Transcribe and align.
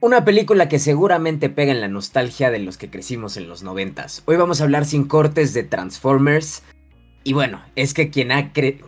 Una 0.00 0.24
película 0.24 0.68
que 0.68 0.78
seguramente 0.78 1.50
pega 1.50 1.72
en 1.72 1.80
la 1.80 1.88
nostalgia 1.88 2.52
de 2.52 2.60
los 2.60 2.78
que 2.78 2.88
crecimos 2.88 3.36
en 3.36 3.48
los 3.48 3.64
noventas. 3.64 4.22
Hoy 4.26 4.36
vamos 4.36 4.60
a 4.60 4.64
hablar 4.64 4.84
sin 4.84 5.08
cortes 5.08 5.54
de 5.54 5.64
Transformers. 5.64 6.62
Y 7.24 7.32
bueno, 7.32 7.60
es 7.74 7.94
que 7.94 8.08
quien, 8.08 8.30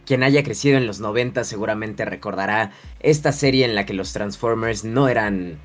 quien 0.07 0.23
haya 0.23 0.45
crecido 0.45 0.79
en 0.79 0.87
los 0.87 1.01
noventas 1.01 1.49
seguramente 1.49 2.05
recordará 2.05 2.71
esta 3.01 3.33
serie 3.33 3.65
en 3.65 3.75
la 3.75 3.87
que 3.87 3.93
los 3.93 4.13
Transformers 4.13 4.85
no 4.85 5.09
eran 5.09 5.59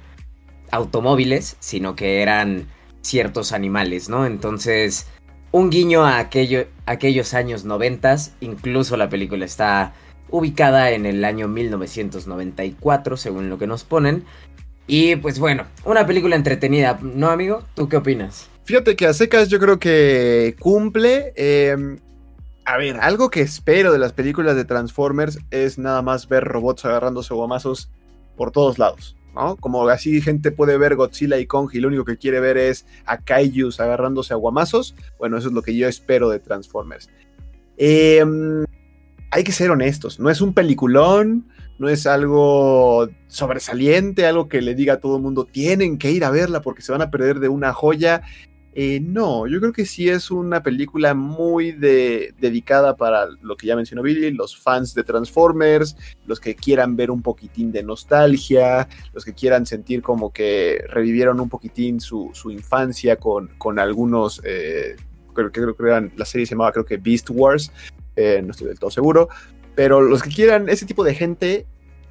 automóviles, 0.72 1.58
sino 1.60 1.96
que 1.96 2.24
eran 2.24 2.66
ciertos 3.02 3.52
animales, 3.52 4.10
¿no? 4.10 4.26
Entonces, 4.26 5.06
un 5.52 5.70
guiño 5.70 6.06
a 6.06 6.18
aquellos 6.18 7.34
años 7.36 7.66
noventas, 7.66 8.34
incluso 8.42 8.98
la 8.98 9.10
película 9.10 9.46
está 9.46 9.94
ubicada 10.32 10.90
en 10.90 11.06
el 11.06 11.24
año 11.24 11.48
1994, 11.48 13.16
según 13.16 13.48
lo 13.50 13.60
que 13.60 13.68
nos 13.68 13.84
ponen. 13.84 14.26
Y 14.88 15.16
pues 15.16 15.40
bueno, 15.40 15.66
una 15.84 16.06
película 16.06 16.36
entretenida, 16.36 17.00
¿no, 17.02 17.30
amigo? 17.30 17.64
¿Tú 17.74 17.90
qué 17.90 17.98
opinas? 17.98 18.50
Fíjate 18.66 18.96
que 18.96 19.08
a 19.08 19.14
secas 19.14 19.50
yo 19.50 19.60
creo 19.60 19.80
que 19.80 20.56
cumple. 20.60 21.34
Em, 21.36 21.98
a 22.66 22.78
ver, 22.78 22.98
algo 23.00 23.30
que 23.30 23.42
espero 23.42 23.92
de 23.92 24.00
las 24.00 24.14
películas 24.14 24.56
de 24.56 24.66
Transformers 24.66 25.40
es 25.52 25.78
nada 25.78 26.02
más 26.02 26.28
ver 26.28 26.44
robots 26.44 26.86
agarrándose 26.86 27.34
guamazos 27.34 27.92
por 28.36 28.52
todos 28.52 28.78
lados, 28.78 29.16
¿no? 29.34 29.56
Como 29.56 29.88
así 29.88 30.22
gente 30.22 30.52
puede 30.52 30.78
ver 30.78 30.96
Godzilla 30.96 31.38
y 31.38 31.48
Kong 31.48 31.70
y 31.74 31.80
lo 31.80 31.88
único 31.88 32.06
que 32.06 32.18
quiere 32.18 32.40
ver 32.40 32.58
es 32.58 32.86
a 33.06 33.20
Kaijus 33.20 33.80
agarrándose 33.80 34.34
a 34.34 34.38
guamazos. 34.38 34.96
Bueno, 35.18 35.38
eso 35.38 35.48
es 35.48 35.54
lo 35.54 35.62
que 35.62 35.76
yo 35.76 35.88
espero 35.88 36.30
de 36.30 36.40
Transformers. 36.40 37.10
Eh, 37.78 38.24
hay 39.32 39.44
que 39.44 39.52
ser 39.52 39.70
honestos, 39.70 40.20
no 40.20 40.30
es 40.30 40.42
un 40.42 40.54
peliculón, 40.54 41.48
no 41.78 41.90
es 41.90 42.08
algo 42.08 43.08
sobresaliente, 43.28 44.26
algo 44.26 44.48
que 44.48 44.62
le 44.62 44.76
diga 44.76 44.94
a 44.94 45.00
todo 45.00 45.18
el 45.18 45.22
mundo, 45.22 45.46
tienen 45.46 45.98
que 45.98 46.12
ir 46.12 46.24
a 46.24 46.32
verla 46.32 46.62
porque 46.62 46.82
se 46.82 46.92
van 46.92 47.02
a 47.02 47.12
perder 47.12 47.40
de 47.40 47.50
una 47.50 47.74
joya. 47.74 48.22
Eh, 48.78 49.00
no, 49.00 49.48
yo 49.48 49.62
creo 49.62 49.72
que 49.72 49.86
sí 49.86 50.10
es 50.10 50.32
una 50.32 50.62
película 50.62 51.14
muy 51.14 51.72
dedicada 51.72 52.98
para 52.98 53.28
lo 53.42 53.56
que 53.56 53.68
ya 53.68 53.76
mencionó 53.78 54.02
Billy, 54.02 54.32
los 54.32 54.58
fans 54.58 54.94
de 54.94 55.04
Transformers, 55.06 55.96
los 56.26 56.42
que 56.42 56.56
quieran 56.56 56.98
ver 56.98 57.10
un 57.10 57.22
poquitín 57.22 57.72
de 57.72 57.84
nostalgia, 57.84 58.90
los 59.14 59.24
que 59.24 59.34
quieran 59.34 59.66
sentir 59.66 60.02
como 60.02 60.34
que 60.34 60.84
revivieron 60.90 61.40
un 61.40 61.48
poquitín 61.48 62.02
su, 62.02 62.34
infancia 62.52 63.16
con, 63.16 63.48
con 63.58 63.80
algunos, 63.80 64.42
eh, 64.44 64.98
creo, 65.34 65.54
creo, 65.54 65.74
que 65.74 66.12
la 66.18 66.26
serie 66.26 66.46
se 66.46 66.52
llamaba 66.52 66.74
creo 66.74 66.86
que 66.86 66.98
Beast 66.98 67.30
Wars, 67.32 67.72
eh, 68.18 68.42
no 68.44 68.52
estoy 68.52 68.68
del 68.68 68.80
todo 68.80 68.92
seguro, 68.92 69.30
pero 69.74 70.02
los 70.02 70.22
que 70.22 70.30
quieran 70.30 70.68
ese 70.68 70.86
tipo 70.86 71.06
de 71.06 71.16
gente, 71.16 71.66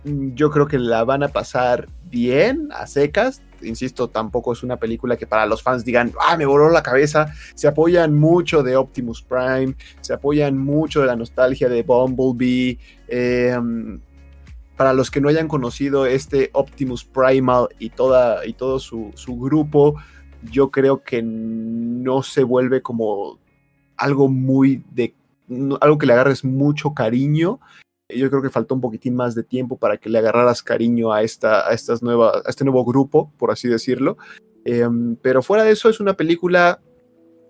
yo 0.04 0.50
creo 0.50 0.66
que 0.66 0.78
la 0.78 1.04
van 1.04 1.22
a 1.22 1.28
pasar 1.28 1.88
bien, 2.10 2.68
a 2.72 2.86
secas. 2.86 3.42
Insisto, 3.62 4.08
tampoco 4.08 4.52
es 4.52 4.62
una 4.62 4.76
película 4.76 5.16
que 5.16 5.26
para 5.26 5.46
los 5.46 5.62
fans 5.62 5.84
digan, 5.84 6.12
ah, 6.20 6.36
me 6.36 6.46
voló 6.46 6.68
la 6.70 6.82
cabeza. 6.82 7.32
Se 7.54 7.66
apoyan 7.66 8.14
mucho 8.14 8.62
de 8.62 8.76
Optimus 8.76 9.22
Prime, 9.22 9.74
se 10.00 10.12
apoyan 10.12 10.58
mucho 10.58 11.00
de 11.00 11.06
la 11.06 11.16
nostalgia 11.16 11.68
de 11.68 11.82
Bumblebee. 11.82 12.78
Em, 13.08 14.00
para 14.76 14.92
los 14.92 15.10
que 15.10 15.20
no 15.20 15.28
hayan 15.28 15.48
conocido 15.48 16.04
este 16.04 16.50
Optimus 16.52 17.04
Primal 17.04 17.68
y, 17.78 17.90
toda, 17.90 18.44
y 18.44 18.54
todo 18.54 18.78
su, 18.80 19.12
su 19.14 19.38
grupo, 19.38 19.94
yo 20.50 20.70
creo 20.70 21.02
que 21.02 21.22
no 21.22 22.22
se 22.22 22.42
vuelve 22.42 22.82
como 22.82 23.38
algo 23.96 24.28
muy 24.28 24.82
de 24.90 25.14
algo 25.80 25.98
que 25.98 26.06
le 26.06 26.14
agarres 26.14 26.44
mucho 26.44 26.94
cariño. 26.94 27.60
Yo 28.14 28.30
creo 28.30 28.42
que 28.42 28.50
faltó 28.50 28.74
un 28.74 28.80
poquitín 28.80 29.14
más 29.14 29.34
de 29.34 29.42
tiempo 29.42 29.78
para 29.78 29.96
que 29.96 30.08
le 30.08 30.18
agarraras 30.18 30.62
cariño 30.62 31.12
a, 31.12 31.22
esta, 31.22 31.68
a, 31.68 31.72
estas 31.72 32.02
nuevas, 32.02 32.42
a 32.44 32.50
este 32.50 32.64
nuevo 32.64 32.84
grupo, 32.84 33.32
por 33.38 33.50
así 33.50 33.68
decirlo. 33.68 34.16
Em, 34.64 35.16
pero 35.16 35.42
fuera 35.42 35.64
de 35.64 35.72
eso, 35.72 35.88
es 35.88 36.00
una 36.00 36.14
película 36.14 36.80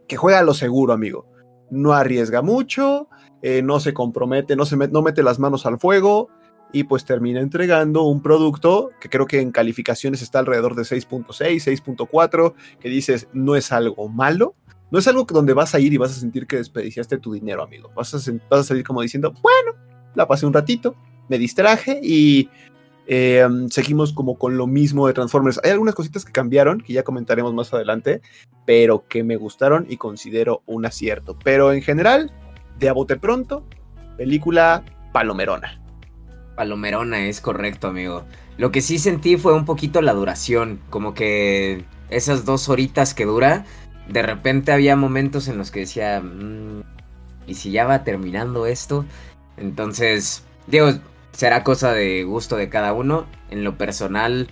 que 0.09 0.17
juega 0.17 0.41
a 0.41 0.43
lo 0.45 0.55
seguro, 0.55 0.93
amigo. 0.93 1.27
No 1.71 1.93
arriesga 1.93 2.43
mucho, 2.43 3.09
eh, 3.43 3.63
no 3.63 3.81
se 3.81 3.95
compromete, 3.95 4.57
no, 4.57 4.67
se 4.67 4.77
no 4.77 5.03
mete 5.03 5.23
las 5.23 5.39
manos 5.39 5.67
al 5.67 5.79
fuego 5.79 6.29
y 6.73 6.85
pues 6.85 7.05
termina 7.05 7.41
entregando 7.41 8.03
un 8.03 8.21
producto 8.21 8.91
que 9.01 9.09
creo 9.09 9.27
que 9.27 9.41
en 9.41 9.53
calificaciones 9.53 10.23
está 10.23 10.41
alrededor 10.41 10.75
de 10.75 10.83
6.6, 10.83 11.27
6.4, 11.29 12.55
que 12.81 12.89
dices 12.89 13.29
no 13.33 13.55
es 13.55 13.71
algo 13.71 14.09
malo, 14.09 14.57
no 14.91 14.99
es 14.99 15.07
algo 15.07 15.25
donde 15.25 15.53
vas 15.55 15.75
a 15.75 15.81
ir 15.81 15.93
y 15.93 15.99
vas 15.99 16.11
a 16.11 16.21
sentir 16.21 16.47
que 16.47 16.57
desperdiciaste 16.57 17.19
tu 17.19 17.33
dinero, 17.33 17.63
amigo. 17.63 17.91
Vas 17.95 18.15
a, 18.15 18.63
salir 18.63 18.85
como 18.85 19.03
diciendo, 19.03 19.33
bueno, 19.41 19.74
la 20.15 20.27
pasé 20.27 20.47
un 20.47 20.53
ratito, 20.53 20.95
me 21.29 21.39
distraje 21.39 22.01
y 22.03 22.49
eh, 23.07 23.47
seguimos 23.71 24.13
como 24.13 24.39
con 24.39 24.57
lo 24.57 24.67
mismo 24.67 25.07
de 25.07 25.13
Transformers. 25.13 25.61
Hay 25.63 25.71
algunas 25.71 25.95
cositas 25.95 26.25
que 26.25 26.33
cambiaron, 26.33 26.81
que 26.81 26.93
ya 26.93 27.03
comentaremos 27.03 27.55
más 27.55 27.73
adelante, 27.75 28.23
pero 28.67 29.07
que 29.09 29.23
me 29.25 29.37
gustaron 29.37 29.87
y 29.89 29.97
considero 29.97 30.63
un 30.67 30.87
acierto. 30.87 31.39
Pero 31.45 31.73
en 31.73 31.83
general, 31.83 32.33
de 32.79 32.89
a 32.89 32.93
bote 32.93 33.17
pronto, 33.17 33.65
película 34.17 34.85
palomerona. 35.13 35.81
Palomerona, 36.57 37.27
es 37.27 37.41
correcto, 37.41 37.89
amigo. 37.89 38.25
Lo 38.57 38.71
que 38.71 38.81
sí 38.81 38.99
sentí 38.99 39.37
fue 39.37 39.55
un 39.55 39.65
poquito 39.65 40.01
la 40.01 40.13
duración, 40.13 40.81
como 40.91 41.15
que 41.15 41.85
esas 42.11 42.45
dos 42.45 42.69
horitas 42.69 43.13
que 43.13 43.25
dura, 43.25 43.65
de 44.09 44.23
repente 44.23 44.73
había 44.73 44.97
momentos 44.97 45.49
en 45.49 45.59
los 45.59 45.71
que 45.71 45.81
decía, 45.81 46.21
mm, 46.21 46.83
¿y 47.47 47.55
si 47.55 47.73
ya 47.73 47.85
va 47.87 48.05
terminando 48.05 48.67
esto? 48.67 49.05
Entonces, 49.57 50.45
digo, 50.67 50.89
será 51.33 51.65
cosa 51.65 51.93
de 51.93 52.25
gusto 52.25 52.57
de 52.57 52.69
cada 52.69 52.93
uno. 52.93 53.27
En 53.51 53.65
lo 53.65 53.77
personal, 53.77 54.49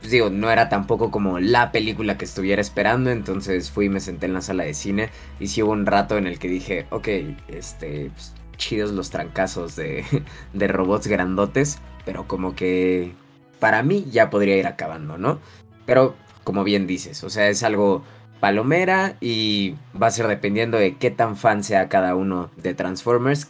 pues 0.00 0.10
digo, 0.10 0.30
no 0.30 0.50
era 0.50 0.68
tampoco 0.68 1.10
como 1.10 1.38
la 1.38 1.72
película 1.72 2.18
que 2.18 2.24
estuviera 2.24 2.60
esperando, 2.60 3.10
entonces 3.10 3.70
fui 3.70 3.86
y 3.86 3.90
me 3.90 4.00
senté 4.00 4.26
en 4.26 4.34
la 4.34 4.42
sala 4.42 4.64
de 4.64 4.74
cine 4.74 5.10
y 5.40 5.48
sí 5.48 5.62
hubo 5.62 5.72
un 5.72 5.86
rato 5.86 6.18
en 6.18 6.26
el 6.26 6.38
que 6.38 6.48
dije, 6.48 6.86
ok, 6.90 7.08
este, 7.48 8.10
pues, 8.12 8.34
chidos 8.56 8.92
los 8.92 9.10
trancazos 9.10 9.76
de, 9.76 10.04
de 10.52 10.68
robots 10.68 11.06
grandotes, 11.06 11.78
pero 12.04 12.26
como 12.26 12.54
que 12.54 13.12
para 13.58 13.82
mí 13.82 14.06
ya 14.10 14.30
podría 14.30 14.56
ir 14.56 14.66
acabando, 14.66 15.18
¿no? 15.18 15.40
Pero 15.86 16.14
como 16.44 16.64
bien 16.64 16.86
dices, 16.86 17.24
o 17.24 17.30
sea, 17.30 17.48
es 17.48 17.62
algo 17.62 18.04
palomera 18.40 19.16
y 19.20 19.74
va 20.00 20.08
a 20.08 20.10
ser 20.10 20.28
dependiendo 20.28 20.78
de 20.78 20.96
qué 20.96 21.10
tan 21.10 21.36
fan 21.36 21.64
sea 21.64 21.88
cada 21.88 22.14
uno 22.14 22.50
de 22.56 22.74
Transformers 22.74 23.48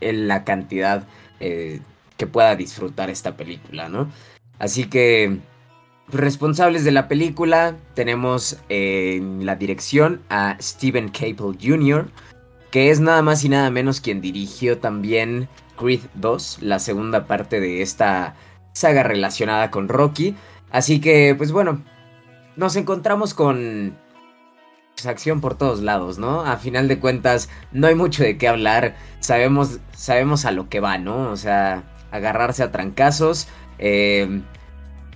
en 0.00 0.28
la 0.28 0.44
cantidad 0.44 1.06
eh, 1.40 1.80
que 2.16 2.26
pueda 2.26 2.56
disfrutar 2.56 3.10
esta 3.10 3.36
película, 3.36 3.88
¿no? 3.88 4.10
Así 4.58 4.84
que 4.84 5.38
responsables 6.08 6.84
de 6.84 6.92
la 6.92 7.08
película 7.08 7.76
tenemos 7.94 8.58
en 8.68 9.46
la 9.46 9.56
dirección 9.56 10.20
a 10.28 10.56
Steven 10.60 11.08
Caple 11.08 11.56
Jr., 11.60 12.08
que 12.70 12.90
es 12.90 13.00
nada 13.00 13.22
más 13.22 13.44
y 13.44 13.48
nada 13.48 13.70
menos 13.70 14.00
quien 14.00 14.20
dirigió 14.20 14.78
también 14.78 15.48
Creed 15.78 16.00
2, 16.14 16.58
la 16.62 16.78
segunda 16.78 17.26
parte 17.26 17.60
de 17.60 17.82
esta 17.82 18.34
saga 18.72 19.02
relacionada 19.02 19.70
con 19.70 19.88
Rocky. 19.88 20.34
Así 20.70 21.00
que, 21.00 21.34
pues 21.36 21.52
bueno, 21.52 21.82
nos 22.56 22.76
encontramos 22.76 23.32
con 23.32 23.96
acción 25.06 25.40
por 25.40 25.56
todos 25.56 25.80
lados, 25.80 26.18
¿no? 26.18 26.42
A 26.42 26.56
final 26.56 26.88
de 26.88 26.98
cuentas, 26.98 27.48
no 27.72 27.86
hay 27.86 27.94
mucho 27.94 28.22
de 28.22 28.38
qué 28.38 28.48
hablar. 28.48 28.96
Sabemos, 29.20 29.78
sabemos 29.94 30.44
a 30.44 30.50
lo 30.50 30.68
que 30.68 30.80
va, 30.80 30.98
¿no? 30.98 31.30
O 31.30 31.36
sea, 31.36 31.84
agarrarse 32.10 32.62
a 32.62 32.72
trancazos. 32.72 33.48
Eh, 33.78 34.42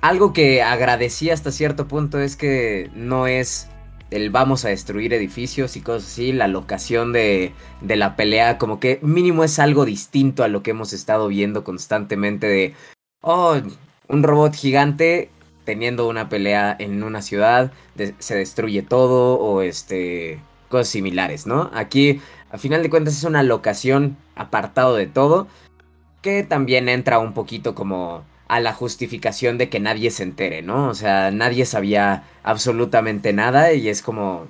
algo 0.00 0.32
que 0.32 0.62
agradecí 0.62 1.30
hasta 1.30 1.52
cierto 1.52 1.88
punto 1.88 2.18
es 2.18 2.36
que 2.36 2.90
no 2.94 3.26
es 3.26 3.68
el 4.10 4.30
vamos 4.30 4.64
a 4.64 4.68
destruir 4.68 5.14
edificios 5.14 5.76
y 5.76 5.80
cosas 5.80 6.10
así, 6.10 6.32
la 6.32 6.48
locación 6.48 7.12
de, 7.12 7.52
de 7.80 7.96
la 7.96 8.14
pelea, 8.14 8.58
como 8.58 8.78
que 8.78 8.98
mínimo 9.02 9.42
es 9.44 9.58
algo 9.58 9.84
distinto 9.84 10.44
a 10.44 10.48
lo 10.48 10.62
que 10.62 10.72
hemos 10.72 10.92
estado 10.92 11.28
viendo 11.28 11.64
constantemente 11.64 12.46
de, 12.46 12.74
oh, 13.22 13.56
un 14.08 14.22
robot 14.22 14.54
gigante 14.54 15.30
teniendo 15.72 16.06
una 16.06 16.28
pelea 16.28 16.76
en 16.78 17.02
una 17.02 17.22
ciudad 17.22 17.72
se 18.18 18.34
destruye 18.34 18.82
todo 18.82 19.38
o 19.38 19.62
este 19.62 20.38
cosas 20.68 20.88
similares, 20.88 21.46
¿no? 21.46 21.70
Aquí 21.72 22.20
a 22.50 22.58
final 22.58 22.82
de 22.82 22.90
cuentas 22.90 23.16
es 23.16 23.24
una 23.24 23.42
locación 23.42 24.18
apartado 24.36 24.96
de 24.96 25.06
todo 25.06 25.46
que 26.20 26.42
también 26.42 26.90
entra 26.90 27.18
un 27.18 27.32
poquito 27.32 27.74
como 27.74 28.22
a 28.48 28.60
la 28.60 28.74
justificación 28.74 29.56
de 29.56 29.70
que 29.70 29.80
nadie 29.80 30.10
se 30.10 30.24
entere, 30.24 30.60
¿no? 30.60 30.88
O 30.88 30.94
sea, 30.94 31.30
nadie 31.30 31.64
sabía 31.64 32.24
absolutamente 32.42 33.32
nada 33.32 33.72
y 33.72 33.88
es 33.88 34.02
como 34.02 34.46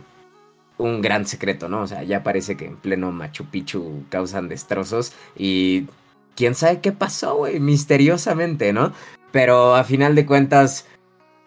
un 0.76 1.02
gran 1.02 1.24
secreto, 1.24 1.68
¿no? 1.68 1.82
O 1.82 1.86
sea, 1.86 2.02
ya 2.02 2.24
parece 2.24 2.56
que 2.56 2.66
en 2.66 2.76
pleno 2.78 3.12
Machu 3.12 3.44
Picchu 3.44 4.02
causan 4.08 4.48
destrozos 4.48 5.12
y 5.36 5.86
quién 6.34 6.56
sabe 6.56 6.80
qué 6.80 6.90
pasó, 6.90 7.36
güey, 7.36 7.60
misteriosamente, 7.60 8.72
¿no? 8.72 8.92
Pero 9.30 9.76
a 9.76 9.84
final 9.84 10.14
de 10.14 10.26
cuentas 10.26 10.86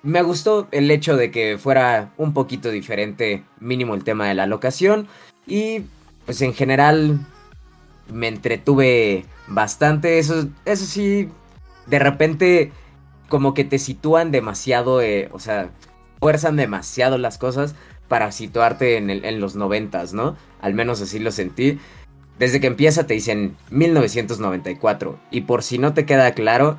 me 0.06 0.22
gustó 0.22 0.68
el 0.72 0.90
hecho 0.92 1.18
de 1.18 1.32
que 1.32 1.58
fuera 1.58 2.14
un 2.18 2.34
poquito 2.34 2.70
diferente, 2.70 3.44
mínimo 3.60 3.96
el 3.96 4.04
tema 4.04 4.28
de 4.28 4.36
la 4.36 4.46
locación. 4.46 5.08
Y 5.48 5.82
pues 6.26 6.42
en 6.42 6.54
general 6.54 7.20
me 8.14 8.28
entretuve 8.28 9.26
bastante. 9.48 10.20
Eso, 10.20 10.48
eso 10.64 10.86
sí, 10.86 11.30
de 11.88 12.00
repente 12.00 12.72
como 13.30 13.56
que 13.56 13.64
te 13.64 13.80
sitúan 13.80 14.32
demasiado, 14.32 15.02
eh, 15.02 15.30
o 15.32 15.40
sea, 15.40 15.72
fuerzan 16.20 16.56
demasiado 16.56 17.18
las 17.18 17.40
cosas 17.40 17.74
para 18.08 18.32
situarte 18.32 18.98
en, 18.98 19.10
en 19.10 19.40
los 19.40 19.56
noventas, 19.56 20.14
¿no? 20.14 20.38
Al 20.62 20.76
menos 20.76 21.02
así 21.02 21.18
lo 21.18 21.32
sentí. 21.32 21.80
Desde 22.38 22.60
que 22.60 22.68
empieza 22.68 23.08
te 23.08 23.16
dicen 23.16 23.58
1994 23.72 25.18
y 25.32 25.42
por 25.42 25.64
si 25.64 25.80
no 25.80 25.96
te 25.96 26.06
queda 26.06 26.34
claro, 26.34 26.78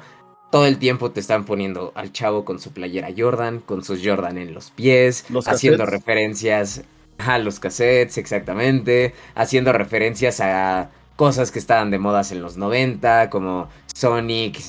todo 0.50 0.66
el 0.66 0.78
tiempo 0.78 1.10
te 1.10 1.20
están 1.20 1.44
poniendo 1.44 1.92
al 1.94 2.12
chavo 2.12 2.44
con 2.44 2.58
su 2.60 2.72
playera 2.72 3.08
Jordan, 3.16 3.60
con 3.60 3.84
sus 3.84 4.00
Jordan 4.04 4.38
en 4.38 4.54
los 4.54 4.70
pies, 4.70 5.26
haciendo 5.46 5.86
referencias 5.86 6.84
a 7.18 7.38
los 7.38 7.60
cassettes, 7.60 8.18
exactamente, 8.18 9.14
haciendo 9.34 9.72
referencias 9.72 10.40
a 10.40 10.90
cosas 11.16 11.50
que 11.50 11.58
estaban 11.58 11.90
de 11.90 11.98
modas 11.98 12.30
en 12.32 12.42
los 12.42 12.56
90, 12.56 13.30
como 13.30 13.68
Sonic, 13.94 14.60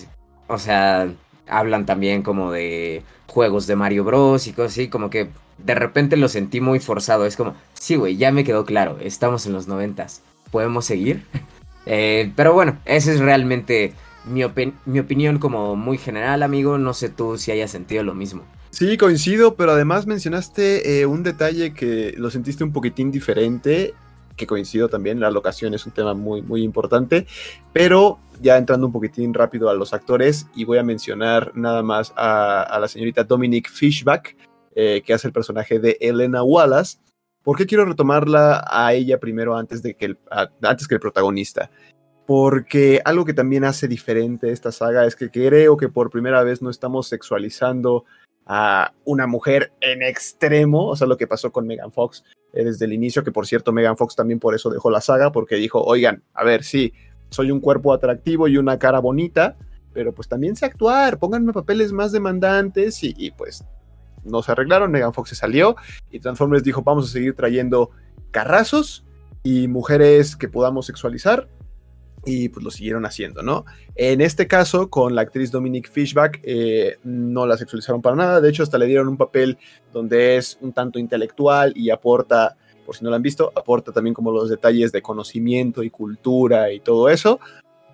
o 0.48 0.58
sea, 0.58 1.12
hablan 1.48 1.86
también 1.86 2.24
como 2.24 2.52
de 2.52 3.04
juegos 3.28 3.68
de 3.68 3.76
Mario 3.76 4.04
Bros 4.04 4.48
y 4.48 4.54
cosas 4.54 4.72
así, 4.72 4.88
como 4.88 5.10
que 5.10 5.30
de 5.58 5.76
repente 5.76 6.18
lo 6.18 6.30
sentí 6.30 6.62
muy 6.62 6.80
forzado, 6.80 7.26
es 7.26 7.36
como, 7.36 7.56
sí, 7.74 7.96
güey, 7.96 8.18
ya 8.18 8.32
me 8.32 8.44
quedó 8.44 8.66
claro, 8.66 8.98
estamos 9.02 9.46
en 9.46 9.54
los 9.54 9.68
noventas, 9.68 10.22
¿podemos 10.52 10.86
seguir? 10.86 11.26
Eh, 11.90 12.34
pero 12.36 12.52
bueno, 12.52 12.78
esa 12.84 13.14
es 13.14 13.22
realmente 13.22 13.94
mi, 14.30 14.44
opinión 14.44 15.40
como 15.40 15.76
muy 15.76 15.98
general, 15.98 16.44
amigo, 16.44 16.78
no 16.78 16.94
sé 16.94 17.10
tú 17.10 17.38
si 17.38 17.52
hayas 17.52 17.72
sentido 17.72 18.04
lo 18.04 18.14
mismo. 18.14 18.44
Sí, 18.70 18.98
coincido, 18.98 19.56
pero 19.56 19.72
además 19.72 20.08
mencionaste 20.08 21.00
eh, 21.00 21.06
un 21.06 21.24
detalle 21.24 21.74
que 21.74 22.14
lo 22.18 22.30
sentiste 22.30 22.64
un 22.64 22.74
poquitín 22.74 23.12
diferente 23.12 23.94
que 24.38 24.48
coincido 24.48 24.88
también, 24.88 25.20
la 25.20 25.32
locación 25.32 25.74
es 25.74 25.86
un 25.86 25.92
tema 25.92 26.14
muy, 26.14 26.42
muy 26.42 26.62
importante, 26.62 27.26
pero 27.74 28.20
ya 28.40 28.58
entrando 28.58 28.86
un 28.86 28.94
poquitín 28.94 29.34
rápido 29.34 29.70
a 29.70 29.74
los 29.74 29.94
actores 29.94 30.48
y 30.56 30.64
voy 30.64 30.78
a 30.78 30.84
mencionar 30.84 31.52
nada 31.56 31.84
más 31.84 32.14
a, 32.16 32.78
la 32.80 32.88
señorita 32.88 33.24
Dominic 33.24 33.70
Fishback, 33.70 34.38
eh, 34.76 35.02
que 35.04 35.14
hace 35.14 35.28
el 35.28 35.34
personaje 35.34 35.80
de 35.80 35.98
Elena 36.00 36.44
Wallace. 36.44 37.00
¿Por 37.44 37.58
qué 37.58 37.66
quiero 37.66 37.86
retomarla 37.86 38.64
a 38.70 38.94
ella 38.94 39.20
primero 39.20 39.58
antes, 39.58 39.82
de 39.82 39.96
que 39.96 40.16
antes 40.62 40.88
que 40.88 40.96
el 40.96 41.02
protagonista? 41.02 41.72
Porque 42.28 43.02
algo 43.06 43.24
que 43.24 43.34
también 43.34 43.64
hace 43.64 43.88
diferente 43.88 44.52
esta 44.52 44.74
saga 44.74 45.06
es 45.06 45.16
que 45.16 45.32
creo 45.32 45.78
que 45.78 45.88
por 45.88 46.10
primera 46.10 46.44
vez 46.44 46.62
no 46.62 46.70
estamos 46.70 47.08
sexualizando 47.08 48.04
a 48.46 48.94
una 49.06 49.28
mujer 49.28 49.72
en 49.80 50.04
extremo, 50.04 50.88
o 50.88 50.96
sea, 50.98 51.08
lo 51.08 51.16
que 51.16 51.26
pasó 51.26 51.54
con 51.54 51.66
Megan 51.66 51.92
Fox 51.92 52.26
eh, 52.52 52.66
desde 52.66 52.84
el 52.84 52.92
inicio, 52.92 53.24
que 53.24 53.32
por 53.32 53.48
cierto 53.48 53.72
Megan 53.72 53.96
Fox 53.96 54.16
también 54.16 54.40
por 54.40 54.54
eso 54.54 54.70
dejó 54.70 54.92
la 54.92 55.00
saga, 55.00 55.32
porque 55.32 55.56
dijo, 55.56 55.82
oigan, 55.82 56.22
a 56.34 56.44
ver, 56.44 56.66
sí, 56.66 56.94
soy 57.30 57.50
un 57.50 57.62
cuerpo 57.62 57.94
atractivo 57.94 58.50
y 58.50 58.58
una 58.58 58.78
cara 58.78 59.00
bonita, 59.00 59.56
pero 59.94 60.14
pues 60.14 60.28
también 60.28 60.58
sé 60.58 60.66
actuar, 60.66 61.20
pónganme 61.20 61.54
papeles 61.54 61.94
más 61.94 62.12
demandantes 62.12 63.04
y, 63.06 63.14
y 63.18 63.32
pues 63.32 63.64
no 64.26 64.44
se 64.44 64.52
arreglaron, 64.52 64.92
Megan 64.92 65.14
Fox 65.14 65.30
se 65.30 65.36
salió 65.36 65.78
y 66.12 66.20
Transformers 66.20 66.64
dijo, 66.64 66.82
vamos 66.84 67.10
a 67.10 67.12
seguir 67.14 67.36
trayendo 67.36 67.92
carrazos 68.32 69.06
y 69.44 69.70
mujeres 69.70 70.36
que 70.36 70.50
podamos 70.50 70.88
sexualizar 70.88 71.48
y 72.26 72.50
pues 72.50 72.64
lo 72.64 72.72
siguieron 72.72 73.06
haciendo, 73.06 73.42
¿no? 73.42 73.66
En 73.96 74.22
este 74.22 74.48
caso, 74.48 74.90
con 74.90 75.16
la 75.16 75.22
actriz 75.22 75.52
Dominique 75.52 75.90
Fishback, 75.90 76.42
eh, 76.44 76.98
no 77.04 77.46
la 77.46 77.58
sexualizaron 77.58 78.02
para 78.02 78.16
nada, 78.16 78.42
de 78.42 78.50
hecho 78.50 78.64
hasta 78.64 78.78
le 78.78 78.86
dieron 78.86 79.08
un 79.08 79.18
papel 79.18 79.58
donde 79.94 80.38
es 80.38 80.58
un 80.62 80.74
tanto 80.74 81.00
intelectual 81.00 81.74
y 81.76 81.90
aporta, 81.90 82.58
por 82.86 82.96
si 82.96 83.04
no 83.04 83.10
lo 83.10 83.16
han 83.16 83.22
visto, 83.22 83.52
aporta 83.56 83.92
también 83.92 84.14
como 84.14 84.32
los 84.32 84.50
detalles 84.50 84.92
de 84.92 85.02
conocimiento 85.02 85.84
y 85.84 85.90
cultura 85.90 86.72
y 86.72 86.80
todo 86.80 87.10
eso. 87.10 87.40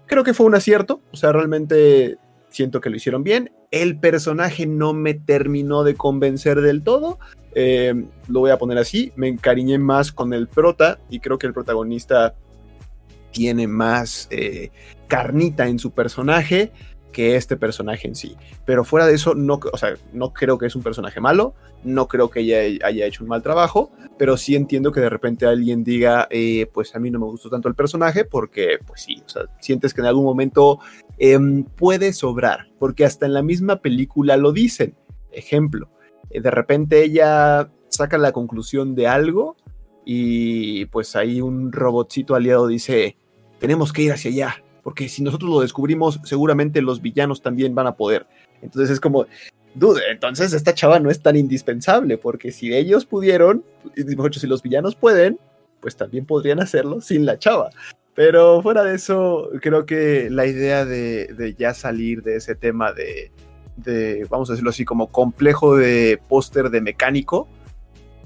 Creo 0.05 0.23
que 0.23 0.33
fue 0.33 0.45
un 0.45 0.55
acierto, 0.55 1.01
o 1.11 1.17
sea, 1.17 1.31
realmente 1.31 2.17
siento 2.49 2.81
que 2.81 2.89
lo 2.89 2.95
hicieron 2.95 3.23
bien. 3.23 3.51
El 3.71 3.99
personaje 3.99 4.67
no 4.67 4.93
me 4.93 5.15
terminó 5.15 5.83
de 5.83 5.95
convencer 5.95 6.61
del 6.61 6.83
todo, 6.83 7.19
eh, 7.55 8.05
lo 8.27 8.39
voy 8.39 8.51
a 8.51 8.57
poner 8.57 8.77
así, 8.77 9.11
me 9.15 9.27
encariñé 9.27 9.77
más 9.77 10.11
con 10.11 10.33
el 10.33 10.47
prota 10.47 10.99
y 11.09 11.19
creo 11.19 11.37
que 11.37 11.47
el 11.47 11.53
protagonista 11.53 12.35
tiene 13.33 13.67
más 13.67 14.27
eh, 14.31 14.71
carnita 15.07 15.67
en 15.67 15.79
su 15.79 15.91
personaje 15.91 16.71
que 17.13 17.37
este 17.37 17.55
personaje 17.55 18.07
en 18.07 18.15
sí. 18.15 18.35
Pero 18.65 18.83
fuera 18.83 19.05
de 19.05 19.15
eso, 19.15 19.35
no, 19.35 19.59
o 19.71 19.77
sea, 19.77 19.95
no 20.11 20.33
creo 20.33 20.57
que 20.57 20.65
es 20.65 20.75
un 20.75 20.83
personaje 20.83 21.21
malo, 21.21 21.53
no 21.83 22.07
creo 22.07 22.29
que 22.29 22.41
ella 22.41 22.85
haya 22.85 23.05
hecho 23.05 23.23
un 23.23 23.29
mal 23.29 23.43
trabajo, 23.43 23.91
pero 24.17 24.35
sí 24.35 24.55
entiendo 24.55 24.91
que 24.91 24.99
de 24.99 25.09
repente 25.09 25.45
alguien 25.45 25.83
diga, 25.83 26.27
eh, 26.29 26.69
pues 26.73 26.95
a 26.95 26.99
mí 26.99 27.11
no 27.11 27.19
me 27.19 27.25
gustó 27.25 27.49
tanto 27.49 27.69
el 27.69 27.75
personaje, 27.75 28.25
porque 28.25 28.79
pues 28.85 29.01
sí, 29.01 29.21
o 29.25 29.29
sea, 29.29 29.43
sientes 29.59 29.93
que 29.93 30.01
en 30.01 30.07
algún 30.07 30.25
momento 30.25 30.79
em, 31.17 31.63
puede 31.63 32.11
sobrar, 32.13 32.67
porque 32.79 33.05
hasta 33.05 33.25
en 33.25 33.33
la 33.33 33.43
misma 33.43 33.77
película 33.77 34.35
lo 34.35 34.51
dicen. 34.51 34.95
Ejemplo, 35.31 35.89
eh, 36.29 36.41
de 36.41 36.51
repente 36.51 37.03
ella 37.03 37.69
saca 37.89 38.17
la 38.17 38.31
conclusión 38.31 38.95
de 38.95 39.07
algo 39.07 39.55
y 40.05 40.85
pues 40.87 41.15
ahí 41.15 41.41
un 41.41 41.71
robotcito 41.71 42.35
aliado 42.35 42.67
dice, 42.67 43.15
tenemos 43.63 43.93
que 43.93 44.01
ir 44.01 44.11
hacia 44.11 44.29
allá, 44.29 44.63
porque 44.83 45.07
si 45.07 45.23
nosotros 45.23 45.49
lo 45.49 45.61
descubrimos, 45.61 46.19
seguramente 46.25 46.81
los 46.81 47.01
villanos 47.01 47.41
también 47.41 47.73
van 47.73 47.87
a 47.87 47.95
poder. 47.95 48.27
Entonces 48.61 48.89
es 48.89 48.99
como, 48.99 49.25
dude, 49.73 50.01
entonces 50.11 50.51
esta 50.51 50.73
chava 50.73 50.99
no 50.99 51.09
es 51.09 51.21
tan 51.21 51.37
indispensable, 51.37 52.17
porque 52.17 52.51
si 52.51 52.73
ellos 52.73 53.05
pudieron, 53.05 53.63
mejor 53.95 54.35
si 54.35 54.47
los 54.47 54.61
villanos 54.61 54.97
pueden, 54.97 55.39
pues 55.79 55.95
también 55.95 56.25
podrían 56.25 56.59
hacerlo 56.59 56.99
sin 56.99 57.25
la 57.25 57.39
chava. 57.39 57.69
Pero 58.13 58.61
fuera 58.61 58.83
de 58.83 58.95
eso, 58.95 59.49
creo 59.61 59.85
que 59.85 60.29
la 60.29 60.45
idea 60.45 60.83
de, 60.83 61.55
ya 61.57 61.73
salir 61.73 62.21
de 62.21 62.35
ese 62.35 62.55
tema 62.55 62.91
de, 62.91 63.31
de, 63.77 64.27
vamos 64.29 64.49
a 64.49 64.53
decirlo 64.53 64.71
así, 64.71 64.83
como 64.83 65.09
complejo 65.09 65.77
de 65.77 66.19
póster 66.27 66.69
de 66.69 66.81
mecánico, 66.81 67.47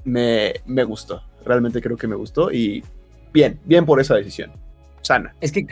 me, 0.04 0.56
me 0.66 0.84
gustó. 0.84 1.22
Realmente 1.46 1.80
creo 1.80 1.96
que 1.96 2.08
me 2.08 2.16
gustó 2.16 2.52
y 2.52 2.84
bien, 3.32 3.60
bien 3.66 3.86
por 3.86 4.02
esa 4.02 4.16
decisión 4.16 4.52
sana. 5.08 5.34
Es 5.42 5.52
que 5.52 5.66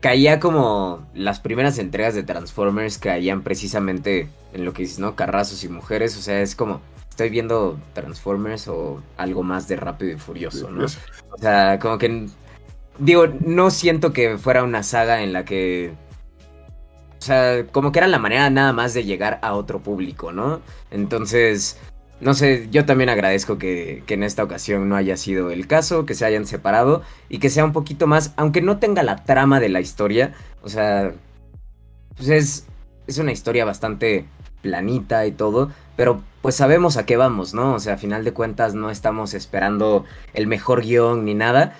caía 0.00 0.40
como 0.40 1.06
las 1.14 1.40
primeras 1.40 1.78
entregas 1.78 2.14
de 2.14 2.22
Transformers 2.22 2.98
caían 2.98 3.42
precisamente 3.42 4.28
en 4.52 4.64
lo 4.64 4.72
que 4.72 4.82
dices, 4.82 4.98
¿no? 4.98 5.14
Carrazos 5.14 5.64
y 5.64 5.68
mujeres, 5.68 6.16
o 6.16 6.20
sea, 6.20 6.40
es 6.40 6.54
como, 6.54 6.80
estoy 7.08 7.30
viendo 7.30 7.78
Transformers 7.94 8.68
o 8.68 9.02
algo 9.16 9.42
más 9.42 9.68
de 9.68 9.76
Rápido 9.76 10.12
y 10.12 10.18
Furioso, 10.18 10.70
¿no? 10.70 10.84
O 10.84 11.38
sea, 11.38 11.78
como 11.78 11.98
que, 11.98 12.26
digo, 12.98 13.26
no 13.40 13.70
siento 13.70 14.12
que 14.12 14.38
fuera 14.38 14.62
una 14.62 14.82
saga 14.82 15.22
en 15.22 15.32
la 15.32 15.44
que... 15.44 15.92
O 17.18 17.24
sea, 17.24 17.64
como 17.70 17.92
que 17.92 18.00
era 18.00 18.08
la 18.08 18.18
manera 18.18 18.50
nada 18.50 18.72
más 18.72 18.94
de 18.94 19.04
llegar 19.04 19.38
a 19.42 19.52
otro 19.52 19.78
público, 19.80 20.32
¿no? 20.32 20.60
Entonces, 20.90 21.78
no 22.22 22.34
sé, 22.34 22.68
yo 22.70 22.86
también 22.86 23.10
agradezco 23.10 23.58
que, 23.58 24.04
en 24.06 24.22
esta 24.22 24.44
ocasión 24.44 24.88
no 24.88 24.94
haya 24.94 25.16
sido 25.16 25.50
el 25.50 25.66
caso, 25.66 26.06
que 26.06 26.14
se 26.14 26.24
hayan 26.24 26.46
separado 26.46 27.02
y 27.28 27.38
que 27.40 27.50
sea 27.50 27.64
un 27.64 27.72
poquito 27.72 28.06
más, 28.06 28.32
aunque 28.36 28.62
no 28.62 28.78
tenga 28.78 29.02
la 29.02 29.24
trama 29.24 29.58
de 29.58 29.68
la 29.68 29.80
historia, 29.80 30.32
o 30.62 30.68
sea, 30.68 31.12
pues 32.16 32.28
es, 32.28 32.66
es 33.08 33.18
una 33.18 33.32
historia 33.32 33.64
bastante 33.64 34.24
planita 34.60 35.26
y 35.26 35.32
todo, 35.32 35.72
pero 35.96 36.22
pues 36.42 36.54
sabemos 36.54 36.96
a 36.96 37.06
qué 37.06 37.16
vamos, 37.16 37.54
¿no? 37.54 37.74
O 37.74 37.80
sea, 37.80 37.94
a 37.94 37.98
final 37.98 38.22
de 38.22 38.32
cuentas 38.32 38.72
no 38.72 38.90
estamos 38.90 39.34
esperando 39.34 40.04
el 40.32 40.46
mejor 40.46 40.82
guion 40.82 41.24
ni 41.24 41.34
nada, 41.34 41.76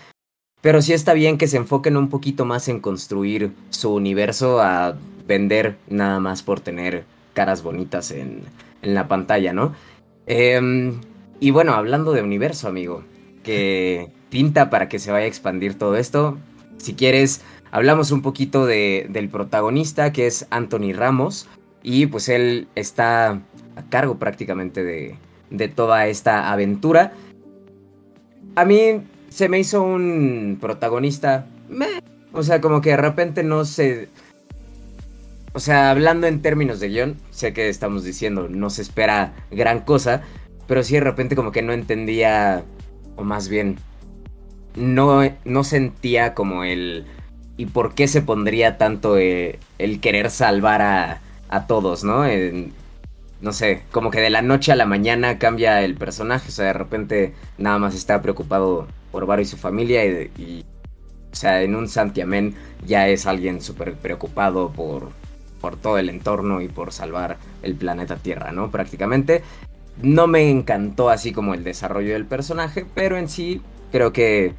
pero 0.60 0.82
sí 0.82 0.92
está 0.92 1.12
bien 1.12 1.38
que 1.38 1.46
se 1.46 1.58
enfoquen 1.58 1.96
un 1.96 2.08
poquito 2.08 2.44
más 2.44 2.66
en 2.66 2.80
construir 2.80 3.52
su 3.70 3.94
universo 3.94 4.60
a 4.60 4.96
vender 5.24 5.76
nada 5.88 6.18
más 6.18 6.42
por 6.42 6.58
tener 6.58 7.04
caras 7.32 7.62
bonitas 7.62 8.10
en, 8.10 8.42
en 8.82 8.94
la 8.94 9.06
pantalla, 9.06 9.52
¿no? 9.52 9.72
Em, 10.26 11.00
y 11.40 11.50
bueno, 11.50 11.72
hablando 11.74 12.12
de 12.12 12.22
universo, 12.22 12.68
amigo, 12.68 13.02
que 13.42 14.10
pinta 14.30 14.70
para 14.70 14.88
que 14.88 14.98
se 14.98 15.10
vaya 15.10 15.24
a 15.24 15.28
expandir 15.28 15.78
todo 15.78 15.96
esto. 15.96 16.38
Si 16.78 16.94
quieres, 16.94 17.42
hablamos 17.70 18.10
un 18.10 18.22
poquito 18.22 18.66
de, 18.66 19.06
del 19.10 19.28
protagonista, 19.28 20.12
que 20.12 20.26
es 20.26 20.46
Anthony 20.50 20.92
Ramos, 20.94 21.48
y 21.82 22.06
pues 22.06 22.28
él 22.28 22.68
está 22.74 23.40
a 23.76 23.82
cargo 23.88 24.18
prácticamente 24.18 24.84
de, 24.84 25.16
de 25.50 25.68
toda 25.68 26.06
esta 26.06 26.52
aventura. 26.52 27.12
A 28.54 28.64
mí 28.64 29.02
se 29.28 29.48
me 29.48 29.58
hizo 29.58 29.82
un 29.82 30.58
protagonista... 30.60 31.46
o 32.32 32.42
sea, 32.42 32.60
como 32.60 32.80
que 32.80 32.90
de 32.90 32.96
repente 32.96 33.42
no 33.42 33.64
se... 33.64 34.08
O 35.54 35.60
sea, 35.60 35.90
hablando 35.90 36.26
en 36.26 36.40
términos 36.40 36.80
de 36.80 36.88
guion, 36.88 37.16
sé 37.30 37.52
que 37.52 37.68
estamos 37.68 38.04
diciendo 38.04 38.48
no 38.48 38.70
se 38.70 38.82
espera 38.82 39.34
gran 39.50 39.80
cosa, 39.80 40.22
pero 40.66 40.82
sí 40.82 40.94
de 40.94 41.00
repente 41.00 41.36
como 41.36 41.52
que 41.52 41.62
no 41.62 41.72
entendía, 41.72 42.64
o 43.16 43.24
más 43.24 43.48
bien, 43.48 43.76
no, 44.76 45.20
no 45.44 45.64
sentía 45.64 46.34
como 46.34 46.64
el... 46.64 47.06
¿Y 47.58 47.66
por 47.66 47.94
qué 47.94 48.08
se 48.08 48.22
pondría 48.22 48.78
tanto 48.78 49.18
eh, 49.18 49.58
el 49.78 50.00
querer 50.00 50.30
salvar 50.30 50.80
a, 50.80 51.20
a 51.50 51.66
todos, 51.66 52.02
no? 52.02 52.24
no 53.42 53.52
sé, 53.52 53.82
como 53.90 54.10
que 54.10 54.20
de 54.20 54.30
la 54.30 54.40
noche 54.40 54.72
a 54.72 54.76
la 54.76 54.86
mañana 54.86 55.38
cambia 55.38 55.82
el 55.82 55.96
personaje, 55.96 56.48
o 56.48 56.52
sea, 56.52 56.66
de 56.66 56.72
repente 56.72 57.34
nada 57.58 57.78
más 57.78 57.94
está 57.94 58.22
preocupado 58.22 58.86
por 59.10 59.26
Varo 59.26 59.42
y 59.42 59.44
su 59.44 59.56
familia 59.56 60.04
y, 60.06 60.30
y 60.38 60.64
o 61.30 61.34
sea, 61.34 61.62
en 61.62 61.74
un 61.74 61.88
santiamén 61.88 62.54
ya 62.86 63.08
es 63.08 63.26
alguien 63.26 63.60
súper 63.60 63.94
preocupado 63.94 64.70
por 64.70 65.10
por 65.62 65.76
todo 65.76 65.96
el 65.96 66.10
entorno 66.10 66.60
y 66.60 66.68
por 66.68 66.92
salvar 66.92 67.38
el 67.62 67.76
planeta 67.76 68.16
Tierra, 68.16 68.52
¿no? 68.52 68.70
Prácticamente. 68.70 69.42
No 70.02 70.26
me 70.26 70.50
encantó 70.50 71.08
así 71.08 71.32
como 71.32 71.54
el 71.54 71.64
desarrollo 71.64 72.12
del 72.12 72.26
personaje, 72.26 72.84
pero 72.94 73.16
en 73.16 73.28
sí 73.28 73.62
creo 73.90 74.12
que 74.12 74.54